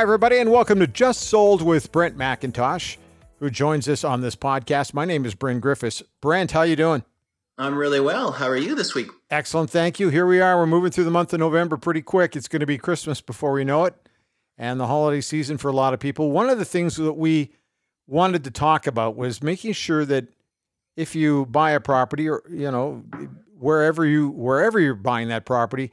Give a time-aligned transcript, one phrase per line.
[0.00, 2.96] Hi, everybody, and welcome to Just Sold with Brent McIntosh,
[3.38, 4.94] who joins us on this podcast.
[4.94, 6.02] My name is Bryn Griffiths.
[6.22, 7.04] Brent, how you doing?
[7.58, 8.32] I'm really well.
[8.32, 9.08] How are you this week?
[9.30, 10.08] Excellent, thank you.
[10.08, 10.56] Here we are.
[10.56, 12.34] We're moving through the month of November pretty quick.
[12.34, 13.94] It's going to be Christmas before we know it,
[14.56, 16.30] and the holiday season for a lot of people.
[16.30, 17.50] One of the things that we
[18.06, 20.28] wanted to talk about was making sure that
[20.96, 23.04] if you buy a property or you know
[23.58, 25.92] wherever you wherever you're buying that property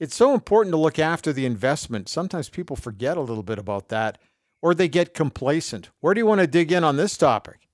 [0.00, 2.08] it's so important to look after the investment.
[2.08, 4.18] Sometimes people forget a little bit about that
[4.62, 5.90] or they get complacent.
[6.00, 7.68] Where do you want to dig in on this topic?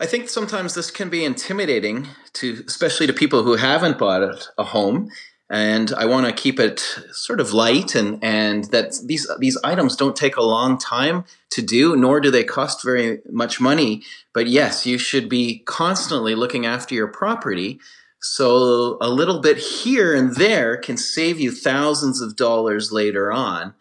[0.00, 4.64] I think sometimes this can be intimidating to especially to people who haven't bought a
[4.64, 5.08] home
[5.50, 6.80] and I want to keep it
[7.12, 11.62] sort of light and and that these these items don't take a long time to
[11.62, 16.66] do nor do they cost very much money but yes you should be constantly looking
[16.66, 17.78] after your property
[18.24, 23.74] so a little bit here and there can save you thousands of dollars later on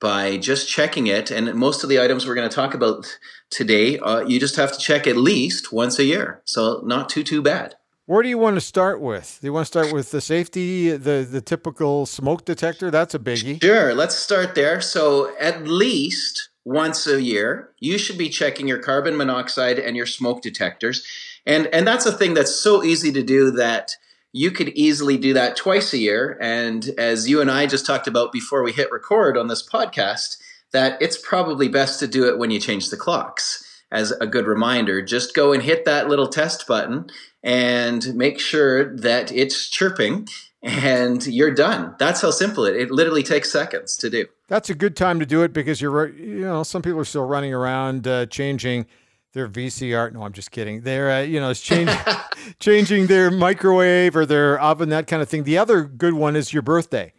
[0.00, 1.30] by just checking it.
[1.30, 3.18] And most of the items we're going to talk about
[3.50, 6.42] today, uh, you just have to check at least once a year.
[6.44, 7.76] So not too too bad.
[8.06, 9.38] Where do you want to start with?
[9.40, 12.90] Do you want to start with the safety, the the typical smoke detector?
[12.90, 13.62] That's a biggie.
[13.62, 14.80] Sure, let's start there.
[14.80, 20.06] So at least once a year, you should be checking your carbon monoxide and your
[20.06, 21.06] smoke detectors.
[21.46, 23.96] And and that's a thing that's so easy to do that
[24.32, 26.36] you could easily do that twice a year.
[26.40, 30.38] And as you and I just talked about before we hit record on this podcast,
[30.72, 34.46] that it's probably best to do it when you change the clocks as a good
[34.46, 35.00] reminder.
[35.00, 37.10] Just go and hit that little test button
[37.44, 40.26] and make sure that it's chirping
[40.64, 41.94] and you're done.
[41.98, 42.74] That's how simple it.
[42.74, 44.26] It literally takes seconds to do.
[44.48, 47.26] That's a good time to do it because you're you know some people are still
[47.26, 48.86] running around uh, changing
[49.34, 50.12] their VCR.
[50.12, 50.80] No, I'm just kidding.
[50.80, 51.96] They're uh, you know it's changing
[52.60, 55.44] changing their microwave or their oven that kind of thing.
[55.44, 57.12] The other good one is your birthday.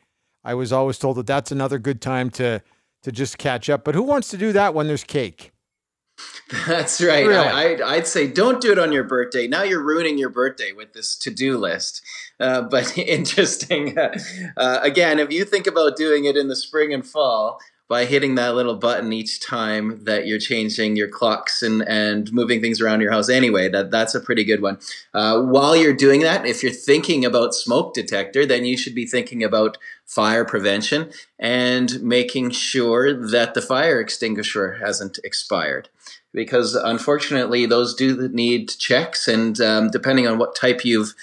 [0.44, 2.62] I was always told that that's another good time to
[3.03, 3.84] to just catch up.
[3.84, 5.52] But who wants to do that when there's cake?
[6.68, 7.26] That's right.
[7.26, 7.84] Really?
[7.84, 9.47] I, would say don't do it on your birthday.
[9.47, 12.02] Now you're ruining your birthday with this to do list.
[12.40, 13.97] Uh, but interesting.
[13.97, 18.35] Uh, again, if you think about doing it in the spring and fall, by hitting
[18.35, 23.01] that little button each time that you're changing your clocks and, and moving things around
[23.01, 24.78] your house anyway that that's a pretty good one.
[25.13, 29.06] Uh, while you're doing that if you're thinking about smoke detector then you should be
[29.06, 35.90] thinking about fire prevention and making sure that the fire extinguisher hasn't expired.
[36.34, 41.13] Because unfortunately those do need checks and um, depending on what type you've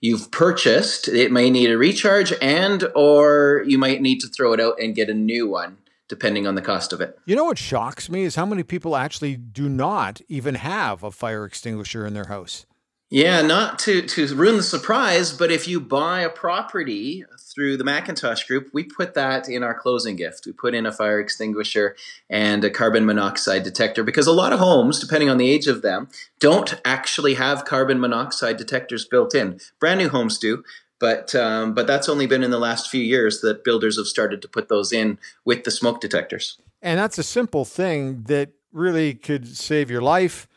[0.00, 4.60] you've purchased it may need a recharge and or you might need to throw it
[4.60, 5.78] out and get a new one
[6.08, 7.18] depending on the cost of it.
[7.24, 11.10] You know what shocks me is how many people actually do not even have a
[11.10, 12.66] fire extinguisher in their house.
[13.10, 17.84] Yeah, not to to ruin the surprise, but if you buy a property through the
[17.84, 20.46] McIntosh Group, we put that in our closing gift.
[20.46, 21.94] We put in a fire extinguisher
[22.28, 25.82] and a carbon monoxide detector because a lot of homes, depending on the age of
[25.82, 26.08] them,
[26.40, 29.60] don't actually have carbon monoxide detectors built in.
[29.78, 30.64] Brand new homes do,
[31.00, 34.40] but um, but that's only been in the last few years that builders have started
[34.42, 36.58] to put those in with the smoke detectors.
[36.82, 40.48] And that's a simple thing that really could save your life,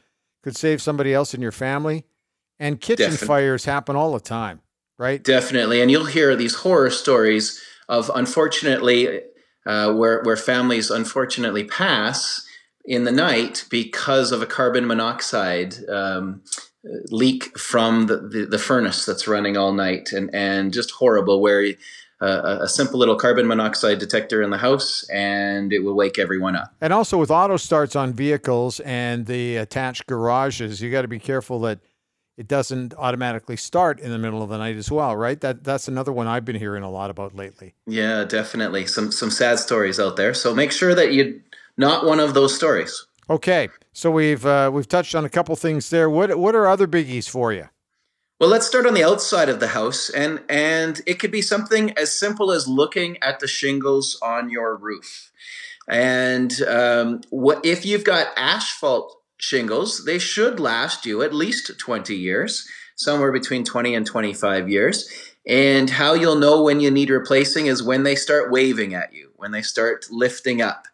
[0.43, 2.05] could save somebody else in your family.
[2.59, 4.61] And kitchen fires happen all the time,
[4.97, 5.23] right?
[5.23, 5.81] Definitely.
[5.81, 9.21] And you'll hear these horror stories of unfortunately
[9.65, 12.45] uh, where where families unfortunately pass
[12.85, 16.41] in the night because of a carbon monoxide um,
[17.09, 21.73] leak from the, the, the, furnace that's running all night and, and just horrible where
[22.21, 26.55] uh, a simple little carbon monoxide detector in the house and it will wake everyone
[26.55, 26.73] up.
[26.81, 31.19] And also with auto starts on vehicles and the attached garages, you got to be
[31.19, 31.79] careful that
[32.37, 35.41] it doesn't automatically start in the middle of the night as well, right?
[35.41, 37.73] That that's another one I've been hearing a lot about lately.
[37.87, 38.85] Yeah, definitely.
[38.85, 40.35] Some some sad stories out there.
[40.35, 41.33] So make sure that you're
[41.77, 43.05] not one of those stories.
[43.29, 46.07] Okay, so we've uh, we've touched on a couple things there.
[46.07, 47.69] What what are other biggies for you?
[48.39, 51.97] Well, let's start on the outside of the house, and and it could be something
[51.97, 55.31] as simple as looking at the shingles on your roof.
[55.89, 60.05] And um, what if you've got asphalt shingles?
[60.05, 62.67] They should last you at least twenty years,
[62.97, 65.09] somewhere between twenty and twenty five years.
[65.47, 69.31] And how you'll know when you need replacing is when they start waving at you,
[69.37, 70.87] when they start lifting up.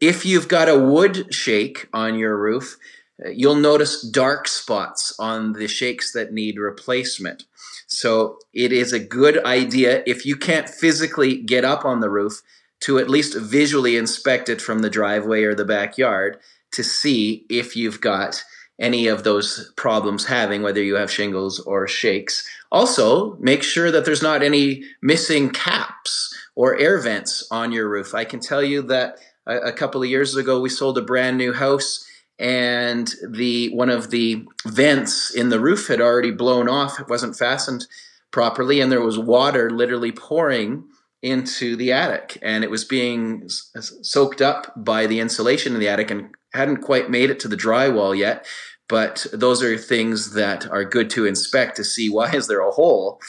[0.00, 2.76] If you've got a wood shake on your roof,
[3.24, 7.44] uh, you'll notice dark spots on the shakes that need replacement.
[7.86, 12.42] So it is a good idea if you can't physically get up on the roof
[12.80, 16.38] to at least visually inspect it from the driveway or the backyard
[16.72, 18.42] to see if you've got
[18.80, 22.48] any of those problems having, whether you have shingles or shakes.
[22.72, 28.14] Also, make sure that there's not any missing caps or air vents on your roof.
[28.14, 31.36] I can tell you that a, a couple of years ago we sold a brand
[31.36, 32.06] new house
[32.38, 36.98] and the one of the vents in the roof had already blown off.
[36.98, 37.86] It wasn't fastened
[38.30, 40.84] properly, and there was water literally pouring
[41.22, 46.10] into the attic, and it was being soaked up by the insulation in the attic
[46.10, 48.46] and hadn't quite made it to the drywall yet.
[48.88, 52.72] But those are things that are good to inspect to see why is there a
[52.72, 53.20] hole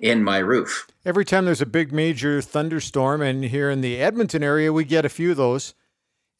[0.00, 0.86] in my roof.
[1.04, 5.04] Every time there's a big major thunderstorm, and here in the Edmonton area, we get
[5.04, 5.74] a few of those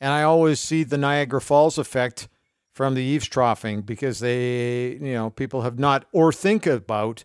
[0.05, 2.29] and I always see the Niagara Falls effect
[2.75, 7.25] from the eaves troughing because they, you know, people have not or think about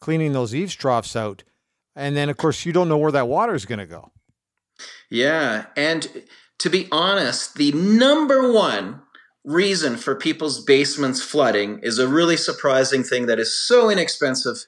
[0.00, 1.42] cleaning those eaves troughs out.
[1.96, 4.12] And then, of course, you don't know where that water is going to go.
[5.10, 5.66] Yeah.
[5.76, 6.08] And
[6.60, 9.02] to be honest, the number one
[9.44, 14.66] reason for people's basements flooding is a really surprising thing that is so inexpensive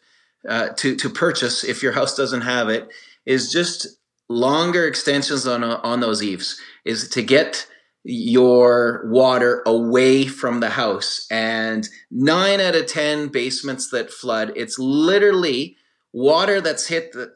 [0.49, 2.89] uh, to, to purchase if your house doesn't have it
[3.27, 3.87] is just
[4.29, 7.67] longer extensions on, on those eaves is to get
[8.05, 11.27] your water away from the house.
[11.31, 15.77] And nine out of 10 basements that flood, it's literally
[16.12, 17.33] water that's hit the,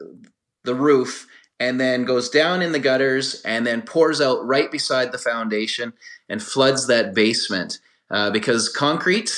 [0.63, 1.27] the roof
[1.59, 5.93] and then goes down in the gutters and then pours out right beside the foundation
[6.29, 7.79] and floods that basement.
[8.09, 9.31] Uh, because concrete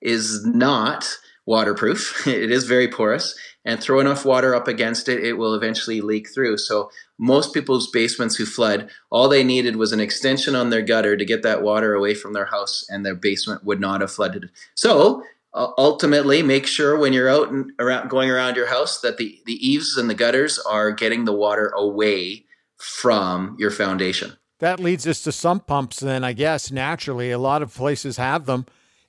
[0.00, 1.08] is not
[1.44, 6.00] waterproof, it is very porous and throw enough water up against it, it will eventually
[6.00, 6.56] leak through.
[6.56, 6.88] So
[7.18, 11.24] most people's basements who flood, all they needed was an extension on their gutter to
[11.24, 14.50] get that water away from their house, and their basement would not have flooded.
[14.76, 15.24] So
[15.56, 19.40] uh, ultimately, make sure when you're out and around, going around your house that the,
[19.46, 22.44] the eaves and the gutters are getting the water away
[22.76, 24.36] from your foundation.
[24.60, 28.46] That leads us to sump pumps, then I guess naturally a lot of places have
[28.46, 28.66] them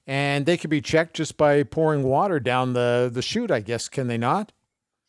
[0.07, 3.51] and they can be checked just by pouring water down the the chute.
[3.51, 4.53] I guess can they not?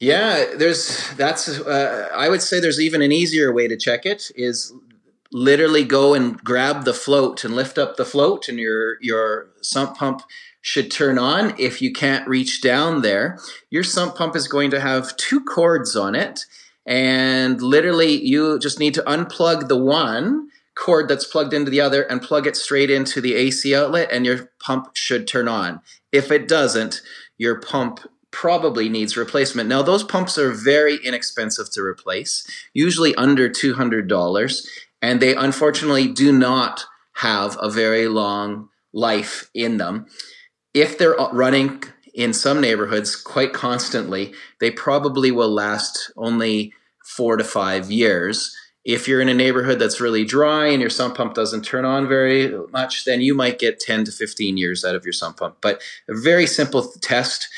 [0.01, 1.49] Yeah, there's that's.
[1.49, 4.73] Uh, I would say there's even an easier way to check it is
[5.31, 9.97] literally go and grab the float and lift up the float, and your your sump
[9.97, 10.23] pump
[10.69, 11.55] should turn on.
[11.59, 13.39] If you can't reach down there,
[13.71, 16.45] your sump pump is going to have two cords on it,
[16.85, 22.03] and literally you just need to unplug the one cord that's plugged into the other
[22.03, 25.81] and plug it straight into the AC outlet, and your pump should turn on.
[26.13, 27.01] If it doesn't,
[27.39, 28.01] your pump
[28.31, 29.71] probably needs replacement.
[29.71, 34.67] Now, those pumps are very inexpensive to replace, usually under $200,
[35.01, 40.09] and they unfortunately do not have a very long life in them.
[40.75, 41.83] If they're running
[42.15, 46.73] in some neighborhoods quite constantly, they probably will last only
[47.05, 48.55] four to five years.
[48.85, 52.09] If you're in a neighborhood that's really dry and your sump pump doesn't turn on
[52.09, 55.59] very much, then you might get 10 to 15 years out of your sump pump.
[55.61, 57.49] But a very simple test.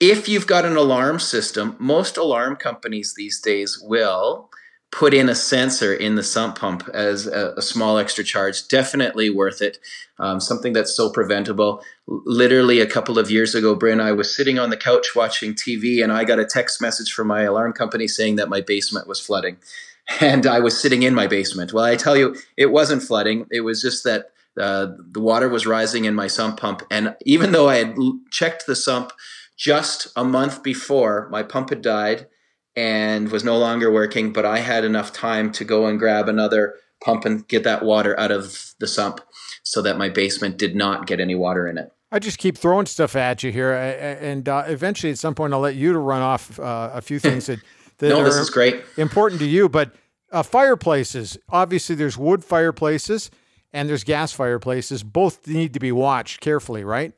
[0.00, 4.50] If you've got an alarm system, most alarm companies these days will
[4.92, 8.68] put in a sensor in the sump pump as a, a small extra charge.
[8.68, 9.78] Definitely worth it.
[10.18, 11.82] Um, something that's so preventable.
[12.06, 16.04] Literally a couple of years ago, Bryn, I was sitting on the couch watching TV
[16.04, 19.18] and I got a text message from my alarm company saying that my basement was
[19.18, 19.56] flooding
[20.20, 21.72] and I was sitting in my basement.
[21.72, 23.46] Well, I tell you, it wasn't flooding.
[23.50, 24.26] It was just that
[24.60, 26.82] uh, the water was rising in my sump pump.
[26.90, 27.96] And even though I had
[28.30, 29.12] checked the sump
[29.56, 32.26] just a month before, my pump had died
[32.76, 36.76] and was no longer working, but I had enough time to go and grab another
[37.04, 39.20] pump and get that water out of the sump
[39.62, 41.92] so that my basement did not get any water in it.
[42.10, 45.60] I just keep throwing stuff at you here, and uh, eventually, at some point, I'll
[45.60, 47.60] let you to run off uh, a few things that
[47.98, 48.82] that no, this is great.
[48.96, 49.68] important to you.
[49.68, 49.94] But
[50.30, 53.30] uh, fireplaces, obviously, there's wood fireplaces
[53.72, 55.02] and there's gas fireplaces.
[55.02, 57.12] Both need to be watched carefully, right?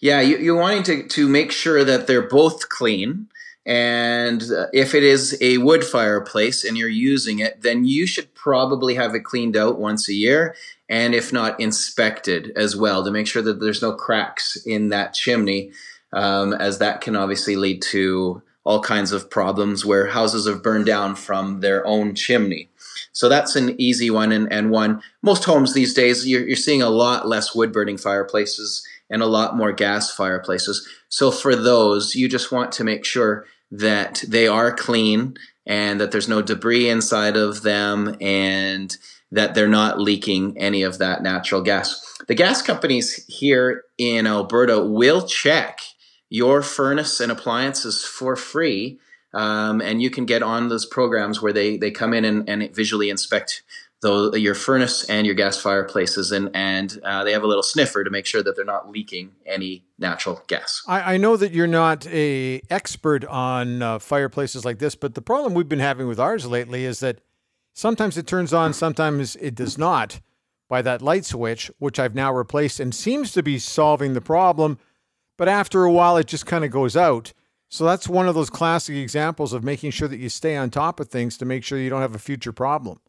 [0.00, 3.28] Yeah, you, are wanting to, to make sure that they're both clean.
[3.68, 8.34] And uh, if it is a wood fireplace and you're using it, then you should
[8.34, 10.56] probably have it cleaned out once a year.
[10.88, 15.12] And if not, inspected as well to make sure that there's no cracks in that
[15.12, 15.72] chimney,
[16.14, 20.86] um, as that can obviously lead to all kinds of problems where houses have burned
[20.86, 22.70] down from their own chimney.
[23.12, 25.02] So that's an easy one and, and one.
[25.20, 29.26] Most homes these days, you're, you're seeing a lot less wood burning fireplaces and a
[29.26, 30.88] lot more gas fireplaces.
[31.10, 36.10] So for those, you just want to make sure that they are clean and that
[36.10, 38.96] there's no debris inside of them and
[39.30, 42.02] that they're not leaking any of that natural gas.
[42.26, 45.80] The gas companies here in Alberta will check
[46.30, 48.98] your furnace and appliances for free.
[49.34, 52.74] Um, and you can get on those programs where they, they come in and, and
[52.74, 53.62] visually inspect
[54.00, 58.04] though your furnace and your gas fireplaces, and and uh, they have a little sniffer
[58.04, 60.82] to make sure that they're not leaking any natural gas.
[60.86, 65.22] I, I know that you're not a expert on uh, fireplaces like this, but the
[65.22, 67.20] problem we've been having with ours lately is that
[67.74, 70.20] sometimes it turns on, sometimes it does not
[70.68, 74.78] by that light switch, which I've now replaced and seems to be solving the problem.
[75.36, 77.32] But after a while, it just kind of goes out.
[77.70, 81.00] So that's one of those classic examples of making sure that you stay on top
[81.00, 83.00] of things to make sure you don't have a future problem.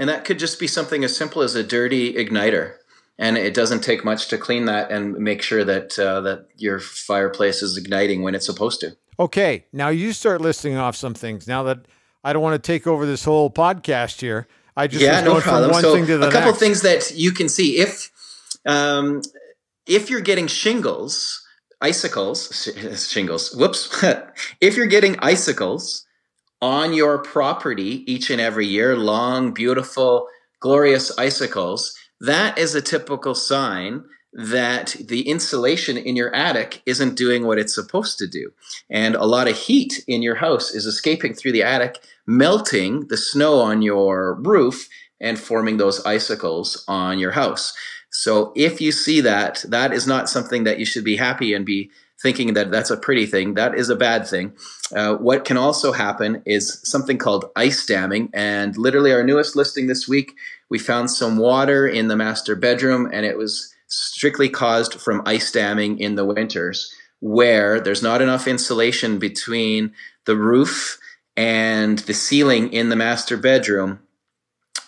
[0.00, 2.76] And that could just be something as simple as a dirty igniter.
[3.18, 6.80] And it doesn't take much to clean that and make sure that uh, that your
[6.80, 8.96] fireplace is igniting when it's supposed to.
[9.18, 11.46] Okay, now you start listing off some things.
[11.46, 11.80] Now that
[12.24, 15.74] I don't want to take over this whole podcast here, I just yeah, no problem.
[15.74, 16.58] so a couple next.
[16.58, 18.10] things that you can see if
[18.64, 19.20] um,
[19.86, 21.46] if you're getting shingles,
[21.82, 22.70] icicles,
[23.06, 23.54] shingles.
[23.54, 24.02] Whoops!
[24.62, 26.06] if you're getting icicles
[26.62, 30.26] on your property each and every year, long, beautiful,
[30.60, 37.46] glorious icicles, that is a typical sign that the insulation in your attic isn't doing
[37.46, 38.52] what it's supposed to do.
[38.88, 43.16] And a lot of heat in your house is escaping through the attic, melting the
[43.16, 44.88] snow on your roof
[45.20, 47.74] and forming those icicles on your house.
[48.10, 51.66] So if you see that, that is not something that you should be happy and
[51.66, 51.90] be
[52.22, 53.54] thinking that that's a pretty thing.
[53.54, 54.52] That is a bad thing.
[54.94, 58.30] Uh, what can also happen is something called ice damming.
[58.34, 60.34] And literally, our newest listing this week,
[60.68, 65.50] we found some water in the master bedroom, and it was strictly caused from ice
[65.50, 69.92] damming in the winters, where there's not enough insulation between
[70.26, 70.98] the roof
[71.36, 74.00] and the ceiling in the master bedroom.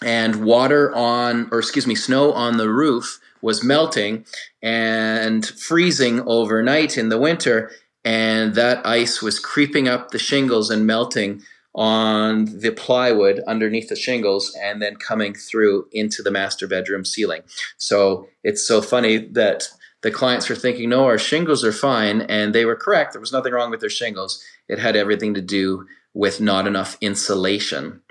[0.04, 4.24] And water on, or excuse me, snow on the roof was melting
[4.62, 7.70] and freezing overnight in the winter.
[8.04, 11.42] And that ice was creeping up the shingles and melting
[11.74, 17.42] on the plywood underneath the shingles and then coming through into the master bedroom ceiling.
[17.78, 19.68] So it's so funny that
[20.02, 22.22] the clients were thinking, no, our shingles are fine.
[22.22, 23.12] And they were correct.
[23.12, 24.42] There was nothing wrong with their shingles.
[24.68, 28.02] It had everything to do with not enough insulation.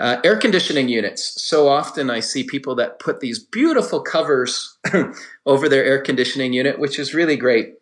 [0.00, 1.42] Uh, air conditioning units.
[1.42, 4.78] So often I see people that put these beautiful covers
[5.46, 7.74] over their air conditioning unit, which is really great.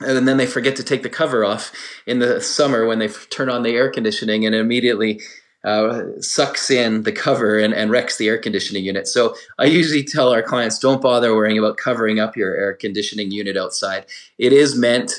[0.00, 1.70] And then they forget to take the cover off
[2.06, 5.20] in the summer when they turn on the air conditioning and immediately
[5.64, 9.06] uh, sucks in the cover and, and wrecks the air conditioning unit.
[9.06, 13.30] So I usually tell our clients don't bother worrying about covering up your air conditioning
[13.30, 14.06] unit outside.
[14.38, 15.12] It is meant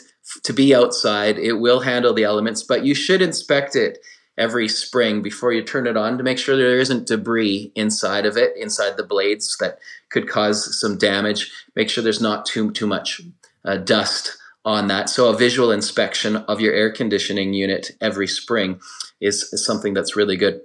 [0.44, 4.00] to be outside, it will handle the elements, but you should inspect it
[4.38, 8.38] every spring before you turn it on to make sure there isn't debris inside of
[8.38, 11.52] it, inside the blades that could cause some damage.
[11.76, 13.22] Make sure there's not too too much
[13.64, 15.10] uh, dust on that.
[15.10, 18.80] So a visual inspection of your air conditioning unit every spring
[19.22, 20.62] is, is something that's really good.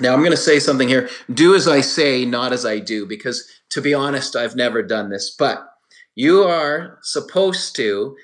[0.00, 1.08] Now I'm going to say something here.
[1.32, 5.10] Do as I say, not as I do, because to be honest, I've never done
[5.10, 5.68] this, but
[6.14, 8.16] you are supposed to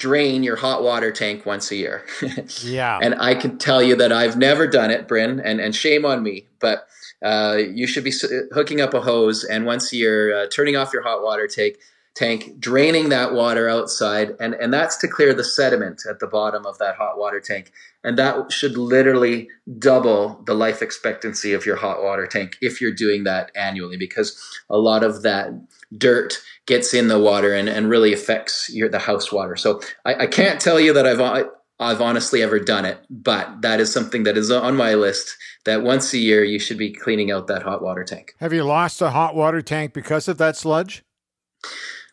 [0.00, 2.04] drain your hot water tank once a year.
[2.62, 2.98] yeah.
[3.00, 6.22] And I can tell you that I've never done it, Bryn, and, and shame on
[6.22, 6.88] me, but
[7.22, 8.12] uh, you should be
[8.52, 11.76] hooking up a hose and once a year uh, turning off your hot water tank,
[12.14, 16.64] tank, draining that water outside, and, and that's to clear the sediment at the bottom
[16.64, 17.70] of that hot water tank.
[18.02, 22.94] And that should literally double the life expectancy of your hot water tank if you're
[22.94, 25.52] doing that annually, because a lot of that
[25.96, 29.56] dirt gets in the water and, and really affects your the house water.
[29.56, 31.48] So I, I can't tell you that I've
[31.80, 35.82] I've honestly ever done it, but that is something that is on my list that
[35.82, 38.34] once a year you should be cleaning out that hot water tank.
[38.38, 41.02] Have you lost a hot water tank because of that sludge?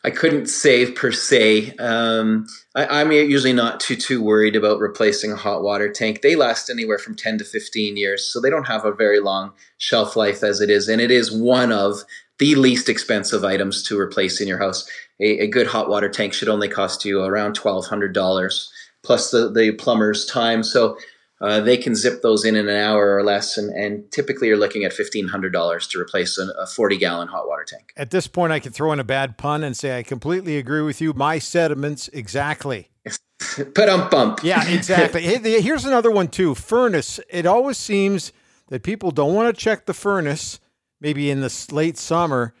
[0.08, 1.76] I couldn't say per se.
[1.76, 6.22] Um, I, am usually not too too worried about replacing a hot water tank.
[6.22, 9.52] They last anywhere from 10 to 15 years, so they don't have a very long
[9.76, 12.04] shelf life as it is, and it is one of
[12.38, 14.88] the least expensive items to replace in your house.
[15.20, 18.72] A, a good hot water tank should only cost you around twelve hundred dollars
[19.02, 20.62] plus the the plumber's time.
[20.62, 20.96] So
[21.40, 24.56] uh, they can zip those in in an hour or less, and, and typically you're
[24.56, 27.92] looking at fifteen hundred dollars to replace a, a forty gallon hot water tank.
[27.96, 30.82] At this point, I can throw in a bad pun and say I completely agree
[30.82, 31.12] with you.
[31.12, 32.90] My sediments exactly.
[33.74, 34.40] Put on bump.
[34.42, 35.22] Yeah, exactly.
[35.62, 36.54] Here's another one too.
[36.54, 37.20] Furnace.
[37.30, 38.32] It always seems
[38.68, 40.60] that people don't want to check the furnace
[41.00, 42.54] maybe in the late summer,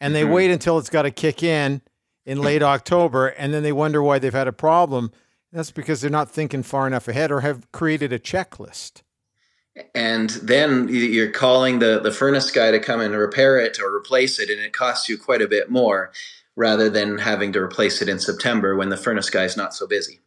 [0.00, 0.32] and they mm-hmm.
[0.32, 1.82] wait until it's got to kick in
[2.24, 5.10] in late October, and then they wonder why they've had a problem.
[5.52, 9.02] That's because they're not thinking far enough ahead or have created a checklist.
[9.94, 14.38] And then you're calling the, the furnace guy to come and repair it or replace
[14.38, 16.12] it, and it costs you quite a bit more
[16.56, 19.86] rather than having to replace it in September when the furnace guy is not so
[19.86, 20.20] busy.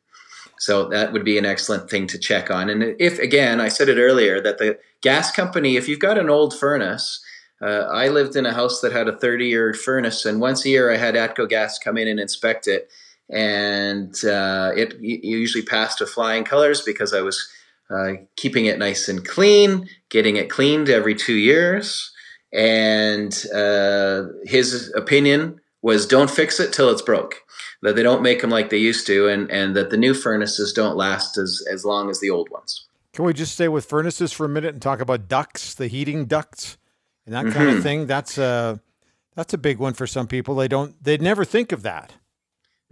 [0.57, 2.69] So that would be an excellent thing to check on.
[2.69, 6.29] And if, again, I said it earlier that the gas company, if you've got an
[6.29, 7.21] old furnace,
[7.61, 10.69] uh, I lived in a house that had a 30 year furnace, and once a
[10.69, 12.89] year I had ATCO Gas come in and inspect it.
[13.29, 17.49] And uh, it usually passed with flying colors because I was
[17.89, 22.11] uh, keeping it nice and clean, getting it cleaned every two years.
[22.51, 27.43] And uh, his opinion was don't fix it till it's broke
[27.83, 30.73] that they don't make them like they used to, and and that the new furnaces
[30.73, 32.87] don't last as as long as the old ones.
[33.11, 36.25] Can we just stay with furnaces for a minute and talk about ducts, the heating
[36.25, 36.77] ducts,
[37.25, 37.57] and that mm-hmm.
[37.57, 38.07] kind of thing?
[38.07, 38.79] That's a
[39.35, 40.55] that's a big one for some people.
[40.55, 42.13] They don't they'd never think of that.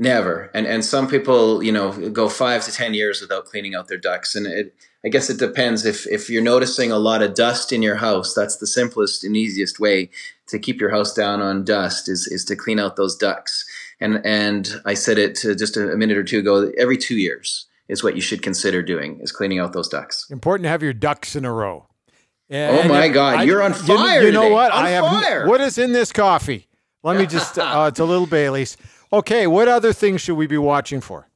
[0.02, 3.88] Never, and and some people, you know, go five to ten years without cleaning out
[3.88, 4.76] their ducts, and it.
[5.04, 8.36] I guess it depends if if you're noticing a lot of dust in your house.
[8.36, 10.12] That's the simplest and easiest way
[10.48, 13.66] to keep your house down on dust is is to clean out those ducts
[14.02, 16.72] and and I said it just a, minute or two ago.
[16.78, 20.30] Every two years is what you should consider doing is cleaning out those ducts.
[20.30, 21.88] Important to have your ducks in a row.
[22.50, 24.22] And oh my God, I, you're on fire!
[24.22, 24.54] You, you know today.
[24.54, 24.72] what?
[24.72, 25.06] On I have.
[25.06, 25.48] Fire.
[25.48, 26.68] What is in this coffee?
[27.04, 27.58] Let me just.
[27.62, 28.76] Uh, it's a little Bailey's.
[29.14, 31.28] Okay, what other things should we be watching for?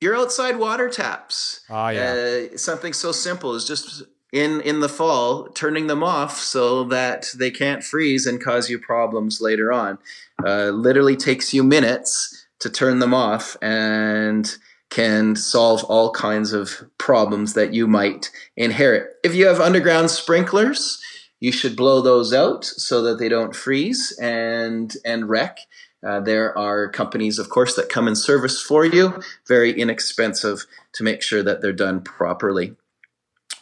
[0.00, 1.60] Your outside water taps.
[1.68, 2.48] Oh yeah.
[2.52, 7.30] Uh, something so simple is just in in the fall turning them off so that
[7.36, 9.98] they can't freeze and cause you problems later on
[10.46, 14.56] uh, literally takes you minutes to turn them off and
[14.88, 21.02] can solve all kinds of problems that you might inherit if you have underground sprinklers
[21.40, 25.58] you should blow those out so that they don't freeze and and wreck
[26.06, 31.04] uh, there are companies, of course, that come and service for you, very inexpensive to
[31.04, 32.76] make sure that they're done properly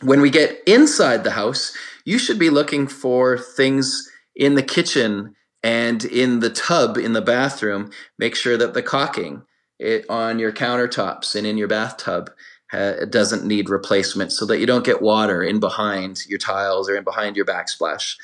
[0.02, 5.34] when we get inside the house, you should be looking for things in the kitchen
[5.62, 7.90] and in the tub in the bathroom.
[8.18, 9.42] Make sure that the caulking
[9.78, 12.30] it, on your countertops and in your bathtub
[12.70, 17.04] doesn't need replacement so that you don't get water in behind your tiles or in
[17.04, 18.16] behind your backsplash.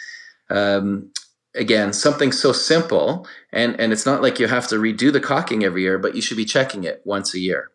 [0.50, 1.10] Um,
[1.54, 5.64] again, something so simple, and, and it's not like you have to redo the caulking
[5.64, 7.70] every year, but you should be checking it once a year.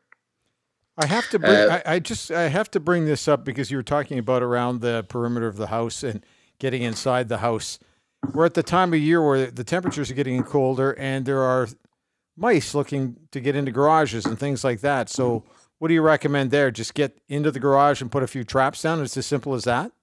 [0.97, 1.51] I have to bring.
[1.51, 4.43] Uh, I, I, just I have to bring this up because you were talking about
[4.43, 6.25] around the perimeter of the house and
[6.59, 7.79] getting inside the house.
[8.33, 11.69] We're at the time of year where the temperatures are getting colder, and there are
[12.35, 15.09] mice looking to get into garages and things like that.
[15.09, 15.45] So,
[15.77, 16.69] what do you recommend there?
[16.69, 19.01] Just get into the garage and put a few traps down.
[19.01, 19.93] It's as simple as that.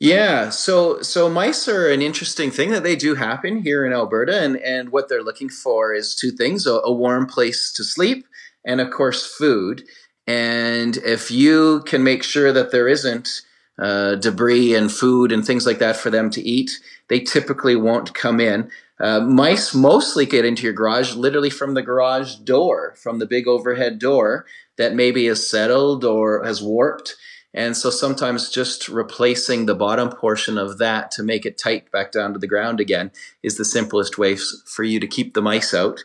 [0.00, 4.40] Yeah, so so mice are an interesting thing that they do happen here in Alberta,
[4.40, 8.26] and and what they're looking for is two things: a, a warm place to sleep
[8.64, 9.84] and of course food.
[10.26, 13.42] And if you can make sure that there isn't
[13.78, 18.14] uh, debris and food and things like that for them to eat, they typically won't
[18.14, 18.70] come in.
[19.00, 23.46] Uh, mice mostly get into your garage literally from the garage door, from the big
[23.46, 24.46] overhead door
[24.78, 27.16] that maybe is settled or has warped.
[27.54, 32.10] And so sometimes just replacing the bottom portion of that to make it tight back
[32.10, 33.12] down to the ground again
[33.42, 34.36] is the simplest way
[34.66, 36.02] for you to keep the mice out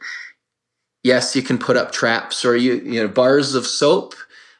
[1.03, 4.15] yes, you can put up traps or you you know bars of soap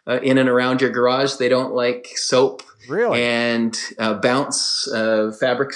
[0.08, 1.36] uh, in and around your garage.
[1.36, 2.64] They don't like soap.
[2.88, 3.24] Really?
[3.24, 5.74] And uh, bounce uh, fabric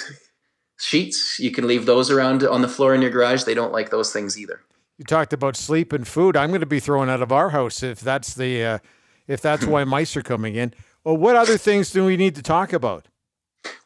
[0.78, 1.38] sheets.
[1.38, 3.44] You can leave those around on the floor in your garage.
[3.44, 4.60] They don't like those things either.
[4.98, 6.36] You talked about sleep and food.
[6.36, 8.78] I'm going to be thrown out of our house if that's the uh,
[9.26, 10.74] if that's why mice are coming in.
[11.04, 13.08] Well, what other things do we need to talk about?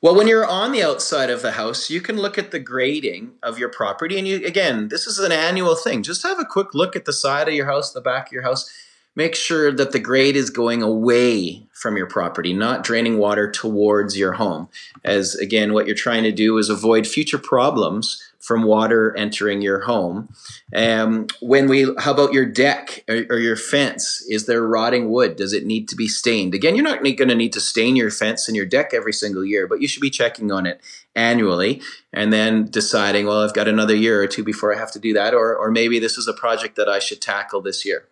[0.01, 3.33] Well, when you're on the outside of the house, you can look at the grading
[3.43, 4.19] of your property.
[4.19, 6.05] And you, again, this is an annual thing.
[6.05, 8.43] Just have a quick look at the side of your house, the back of your
[8.43, 8.71] house.
[9.17, 14.17] Make sure that the grade is going away from your property, not draining water towards
[14.17, 14.69] your home.
[15.03, 19.81] As again, what you're trying to do is avoid future problems from water entering your
[19.81, 20.33] home.
[20.75, 24.25] Um, when we, how about your deck or, or, your fence?
[24.31, 25.37] Is there rotting wood?
[25.37, 26.55] Does it need to be stained?
[26.55, 29.45] Again, you're not going to need to stain your fence and your deck every single
[29.45, 30.81] year, but you should be checking on it
[31.15, 31.83] annually
[32.15, 35.13] and then deciding, well, I've got another year or two before I have to do
[35.13, 38.09] that, or or maybe this is a project that I should tackle this year.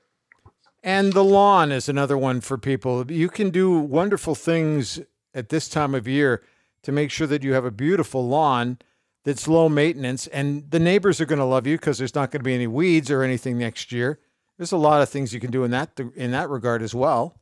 [0.82, 3.10] And the lawn is another one for people.
[3.10, 5.00] You can do wonderful things
[5.34, 6.42] at this time of year
[6.82, 8.78] to make sure that you have a beautiful lawn
[9.26, 12.38] that's low maintenance, and the neighbors are going to love you because there's not going
[12.40, 14.20] to be any weeds or anything next year.
[14.56, 17.40] There's a lot of things you can do in that in that regard as well.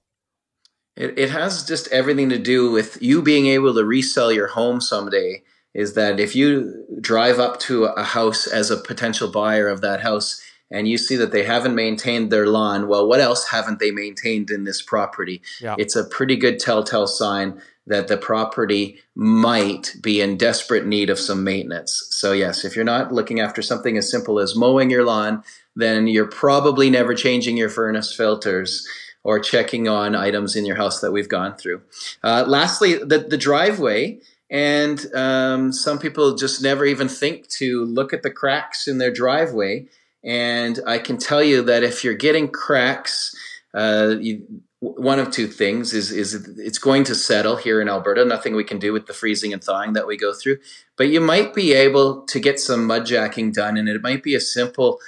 [0.97, 4.81] It, it has just everything to do with you being able to resell your home
[4.81, 5.43] someday.
[5.75, 10.01] Is that if you drive up to a house as a potential buyer of that
[10.01, 10.41] house
[10.75, 14.51] and you see that they haven't maintained their lawn, well, what else haven't they maintained
[14.51, 15.41] in this property?
[15.61, 15.77] Yeah.
[15.79, 21.19] It's a pretty good telltale sign that the property might be in desperate need of
[21.19, 22.09] some maintenance.
[22.11, 25.45] So, yes, if you're not looking after something as simple as mowing your lawn,
[25.77, 28.87] then you're probably never changing your furnace filters
[29.23, 31.83] or checking on items in your house that we've gone through.
[32.23, 34.19] Uh, lastly, the, the driveway.
[34.51, 39.11] And um, some people just never even think to look at the cracks in their
[39.11, 39.87] driveway.
[40.25, 43.35] And I can tell you that if you're getting cracks,
[43.75, 48.25] uh, you, one of two things is is it's going to settle here in Alberta.
[48.25, 50.59] Nothing we can do with the freezing and thawing that we go through,
[50.97, 54.35] but you might be able to get some mud jacking done, and it might be
[54.35, 54.99] a simple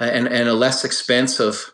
[0.00, 1.72] uh, and and a less expensive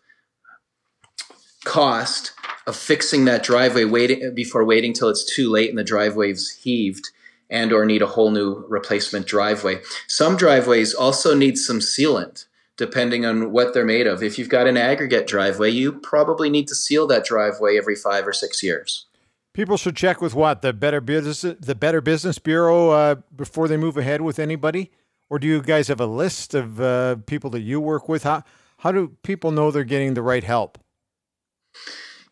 [1.64, 2.33] cost
[2.66, 7.11] of fixing that driveway waiting before waiting till it's too late and the driveway's heaved
[7.49, 9.81] and or need a whole new replacement driveway.
[10.09, 12.46] Some driveways also need some sealant
[12.77, 14.23] depending on what they're made of.
[14.23, 18.27] If you've got an aggregate driveway, you probably need to seal that driveway every 5
[18.27, 19.07] or 6 years.
[19.55, 23.79] People should check with what the Better Business the Better Business Bureau uh, before they
[23.79, 24.93] move ahead with anybody,
[25.31, 28.25] or do you guys have a list of uh, people that you work with?
[28.25, 28.45] How
[28.81, 30.77] how do people know they're getting the right help?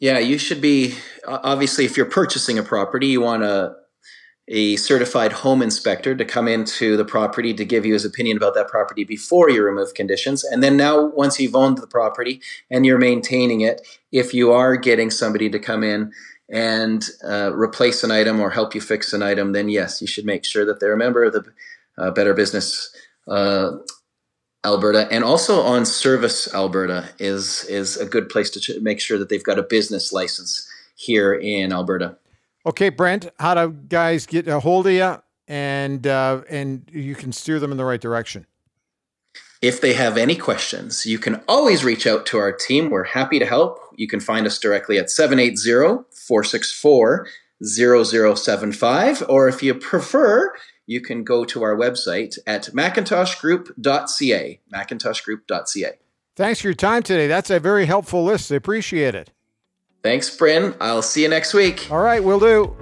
[0.00, 3.74] Yeah, you should be obviously if you're purchasing a property, you want a
[4.48, 8.54] a certified home inspector to come into the property to give you his opinion about
[8.54, 10.44] that property before you remove conditions.
[10.44, 13.80] And then now once you've owned the property and you're maintaining it,
[14.12, 16.12] if you are getting somebody to come in
[16.50, 20.26] and uh, replace an item or help you fix an item, then yes, you should
[20.26, 21.44] make sure that they're a member of the
[21.96, 22.94] uh, Better Business
[23.28, 23.70] uh,
[24.64, 29.18] Alberta, and also on Service Alberta is is a good place to ch- make sure
[29.18, 32.16] that they've got a business license here in Alberta.
[32.66, 37.32] Okay, Brent, how do guys get a hold of you, and uh, and you can
[37.32, 38.46] steer them in the right direction?
[39.60, 42.90] If they have any questions, you can always reach out to our team.
[42.90, 43.78] We're happy to help.
[43.96, 47.28] You can find us directly at 780 464
[47.62, 50.54] 0075, or if you prefer,
[50.86, 54.60] you can go to our website at macintoshgroup.ca.
[54.72, 55.92] Macintoshgroup.ca.
[56.36, 57.26] Thanks for your time today.
[57.26, 58.50] That's a very helpful list.
[58.50, 59.30] I appreciate it.
[60.04, 60.74] Thanks, Bryn.
[60.82, 61.88] I'll see you next week.
[61.90, 62.76] All right, we'll do.